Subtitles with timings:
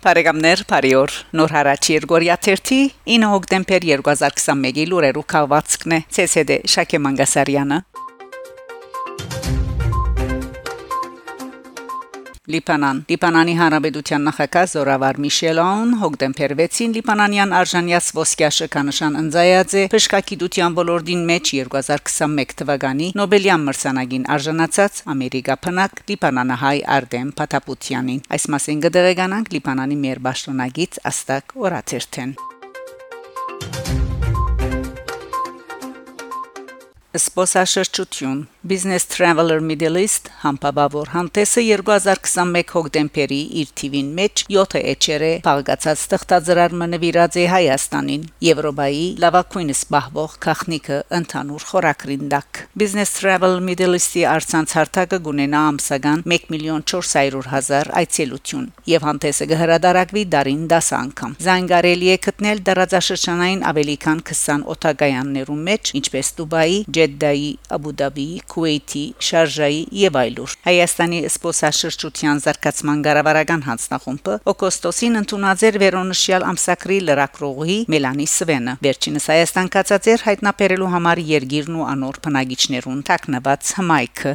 [0.00, 2.78] Բարեկամներ, բարիօր։ Նոր հարաճ Երգորիա 30
[3.10, 7.78] 9 հոկտեմբեր 2021-ի լուրերու քաղվածքն է ՑՍԴ Շակե Մանգասարյանը։
[12.48, 21.26] Լիբանան Լիբանանի Հանրապետության նախագահ Զորավար Միշելոն հոկտեմբեր 6-ին Լիբանանյան արժանյաց ոսկյաշը կանշան ընձայածե բժշկագիտության ոլորտին
[21.30, 30.00] մեջ 2021 թվականի Նոբելյան մրցանակին արժանացած Ամերիկա փնակ Լիբանանահայ Արտեմ Փաթապուտյանին այս մասին կդեղեկանանք Լիբանանի
[30.06, 32.34] մեր ճշտոնագից Աստակ Օրաթերթեն
[37.14, 38.46] Սպոսաշրջություն.
[38.62, 46.88] Business Traveler Middle East համբավավոր հանդեսը 2021 հոկտեմբերի իր թիվին մեջ 7 էջերը փաղկացած ստեղծարարը
[46.92, 48.26] նվիրած է Հայաստանին.
[48.46, 56.22] Եվրոպայի լավագույնս բահվող քաղնիկը ընդհանուր խորակրին դակ Business Travel Middle East-ի արցանց հարթակը գունենա ամսական
[56.38, 63.66] 1 միլիոն 400 հազար այցելություն եւ հանդեսը կհրադարակվի դարին 10 անգամ Զանգարելի է գտնել դարաձաշրջանային
[63.72, 71.20] ավելի քան 20 օտագայաններում մեջ ինչպես Դուբայի, Ջեդդայի, Աբու Դաբիի Քուվեյթի, Շարժայի եւ այլուր։ Հայաստանի
[71.30, 80.24] սպոսաշրջության զարգացման ղարավարական հանձնախումբը օգոստոսին ընդունած էր վերոնշյալ ամսակրի լրակրողի Մելանի Սվենը։ Վերջինս Հայաստան կացածեր
[80.28, 84.34] հայտնաբերելու համար երգիրն ու անոր բնագիչներուն տակնված հմայքը։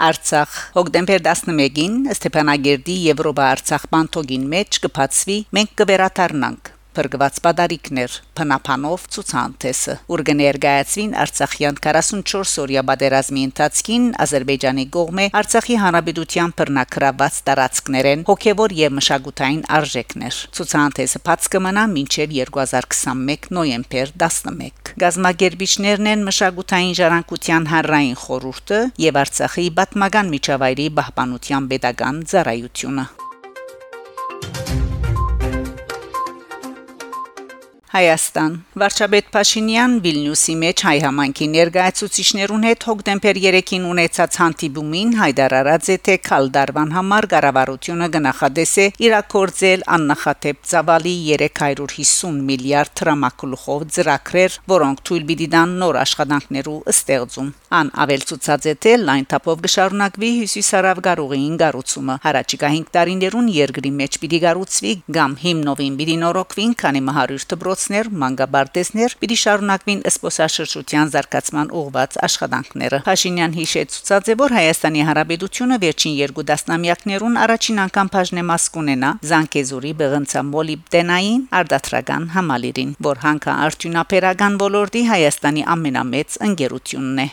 [0.00, 9.94] Արցախ հոկտեմբեր 11-ին Ստեփանագերդի Եվրոպա Արցախ բանթոգին մեջ կփածվի մենք կվերաթարնանք Փրկված պատարիկներ փնապանով ցուցանտեսը
[10.10, 19.62] ուր կներկայացվին Արցախյան 44-օրյա պատերազմի ընթացքին Ադրբեջանի կողմէ Արցախի հանրապետության բռնակրաված տարածքներեն հոգևոր եւ մշակութային
[19.78, 29.24] արժեքներ ցուցանտեսը բաց կմնա մինչեւ 2021 նոյեմբեր 11 գազագերբիչներն են մշակութային ժառանգության հանրային խորհուրդը եւ
[29.24, 33.10] Արցախի պատմական միջավայրի պահպանության pedagogan ծառայությունը
[37.90, 45.96] Հայաստան Վարչապետ Փաշինյան Վիլնյուսի մեջ հայ համանքի ներկայացուցիչներուն հետ հոկտեմբեր 3-ին ունեցած հանդիպումին հայտարարած է
[46.06, 55.50] թե քալդարվան համար կառավարությունը գնահատեսե իրակորձել աննախադեպ ծավալի 350 միլիարդ դրամակլուխով ծրագրեր, որոնք թույլ պիտի
[55.56, 62.72] տան նոր աշխատանքներու ստեղծում։ Ան ավելցուցած է թե լայն թափով կշարունակվի հյուսիսարավ գարուղին գառուցումը։ Հարաճիկա
[62.78, 69.14] 5 տարիներուն երկրի մեջ պիտի գառուցվի կամ հիմնովին պիտի նորոգվին, քանի մահարույր դպրոց դպրոցներ, մանկաբարձներ
[69.20, 77.40] պիտի շարունակվին սպոսաշրջության զարգացման ուղղված աշխատանքները։ Փաշինյան հիշեցուցած է, որ Հայաստանի Հանրապետությունը վերջին երկու դասնամյակներուն
[77.44, 87.24] առաջին անգամ բաժնեմաս կունենա Զանգեզուրի բեղնցամոլիբդենային արտադրական համալիրին, որ հանքա արդյունաբերական ոլորտի Հայաստանի ամենամեծ ընկերությունն
[87.24, 87.30] է։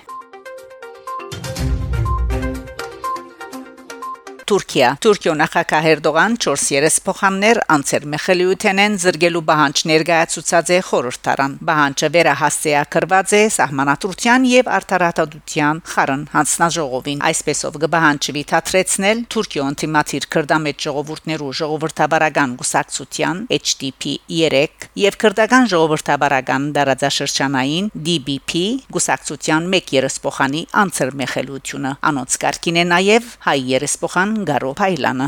[4.47, 13.33] Թուրքիա Թուրքիո նախագահ Էրդողան 4 երեսփոխաններ անցեր Մեխելիութենեն զրգելու բանջ ներկայացուցած է խորհրդարան բանջը վերահասցեակրված
[13.35, 23.43] է սահմանադրության եւ արտարատadության խարն հանձնաժողովին այսպեսով կբահանջվի թատրեցնել Թուրքիո ինտիմատիր քրդամետ ժողովուրդներու ժողովրդավարական գուսակցության
[23.57, 28.63] HDP 3 եւ քրդական ժողովրդավարական դարաձաշրջանային DBP
[28.95, 35.27] գուսակցության 1 երեսփոխանի անցեր Մեխելիությունը անոնց կարգին է նաեւ հայ երեսփոխան Գարո Փայլանը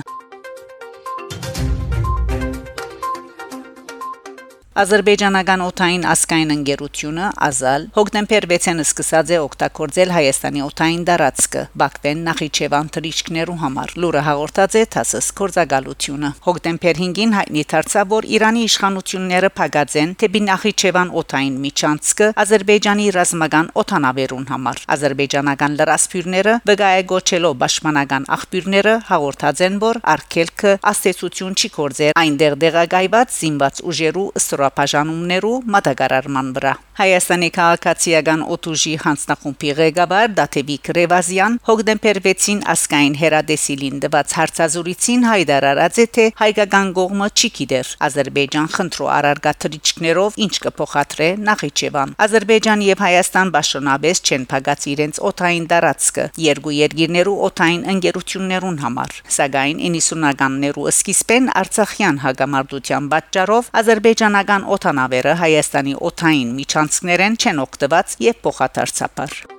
[4.79, 12.91] Ադրբեջանական օթային ասկային ընկերությունը Ազալ հոկտեմբեր 6-ին սկսած է օգտագործել Հայաստանի օթային դարածքը Բաքվեն Նախիջևան
[12.95, 19.97] թրիչքներու համար։ Լուրը հաղորդած է ԹԱՍՍ կորզակալությունը։ Հոկտեմբեր 5-ին հայտնի դարձավ, որ Իրանի իշխանությունները փակած
[19.99, 29.65] են թեպի Նախիջևան օթային միջանցքը Ադրբեջանի ռազմական օթանավերուն համար։ Ադրբեջանական լրասփյուրները վգայագոչելով պաշտպանական աղբյուրները հաղորդած
[29.67, 37.49] են, որ արկելքը աստեցություն չի կորձեր այնտեղ դեղագայված զինված ուժերու սրա ստորապաժանումներու մատակարարման վրա։ Հայաստանի
[37.55, 46.25] քաղաքացիական օտուժի հանձնախումբի ղեկավար Դաթեվիկ Ռևազյան հոկտեմբեր 6-ին ասկային հերադեսիլին դված հարցազրույցին հայտարարած է թե
[46.41, 54.43] հայկական կողմը չի գիտեր Ադրբեջան խնդրո արարգաթրիչքներով ինչ կփոխադրե Նախիջևան։ Ադրբեջան եւ Հայաստան ճշոնաբես չեն
[54.51, 63.71] փակած իրենց օթային տարածքը երկու երկիրներու օթային ընկերություններուն համար։ Սակայն 90-ականներու սկիզբեն Արցախյան հագամարտության պատճառով
[63.79, 69.58] Ադրբեջանական Ռուսական օթանավերը Հայաստանի օթային միջանցքներեն չեն օգտված եւ փոխադարձաբար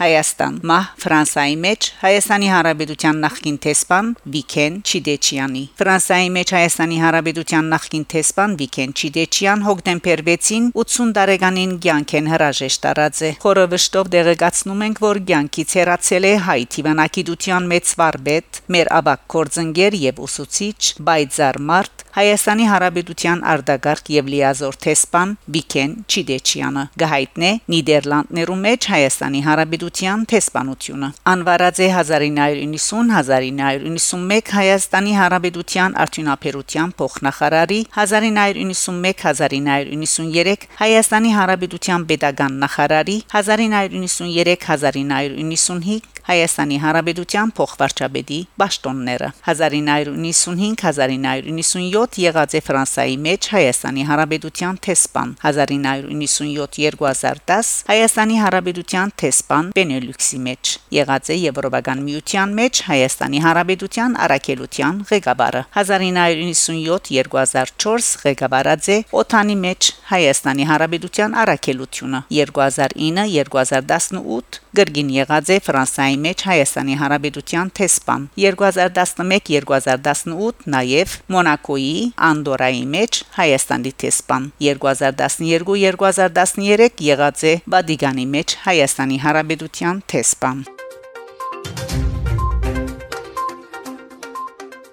[0.00, 8.06] Հայաստան մահ Ֆրանսայի մեջ Հայաստանի Հանրապետության նախկին տեսփան Վիքեն Չիդեչյանի Ֆրանսայի մեջ Հայաստանի Հանրապետության նախկին
[8.14, 15.04] տեսփան Վիքեն Չիդեչյան հոկտեմբեր 6-ին 80 տարեկանին ցանկեն հրաժեշտ տարած է խորը վշտով դեղեկացնում ենք
[15.04, 20.80] որ ցանկից հեռացել է հայ թիվանակիտության մեծ վարպետ մեր աբակ կորձընկեր եւ ուսուցիչ
[21.10, 30.18] բայձար մարտ Հայաստանի Հանրապետության արտագարկ եւ լիազոր տեսփան Վիքեն Չիդեչյանը գահիտնե Նիդերլանդներում մեջ Հայաստանի Հանրապետության
[30.32, 46.76] տեսփանությունը անվարած է 1990-1991 Հայաստանի Հանրապետության արդյունաբերության փոխնախարարի 1991-1993 Հայաստանի Հանրապետության pedagogan նախարարի 1993-1995 Հայաստանի
[46.84, 48.40] Հանրապետության փոխվարչապետի
[48.70, 60.64] ճշտոնները 1995-1997 եղած է Ֆրանսայի մեջ Հայաստանի Հանրապետության տեսփան 1997-2010 Հայաստանի Հանրապետության տեսփան Բենելյուքսի մեջ
[61.00, 69.80] եղած է Եվրոպական միության մեջ Հայաստանի Հանրապետության առաքելության ղեկավարը 1997-2004 ղեկավարած է Օթանի մեջ
[70.10, 81.96] Հայաստանի Հանրապետության առաքելությունը 2009-2018 գրգին եղած է Ֆրանսայի մեջ Հայաստանի Հանրապետության տեսփան 2011-2018 նաև Մոնակոյի
[82.30, 90.60] Անդորայի մեջ Հայաստանի տեսփան 2012-2013 եղած է Վատիկանի մեջ Հայաստանի Հանրապետության տեսփան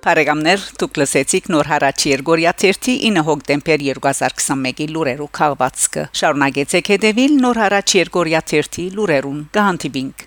[0.08, 7.62] Բարեկամներ, դուք լսեցիք նոր հարաճ Երգորիա 3-ի 9 հոկտեմբեր 2021-ի լուրերու քաղվածքը։ Շարունակեցեք հետևել նոր
[7.66, 10.27] հարաճ Երգորիա 3-ի լուրերուն։ Գահանտիբինգ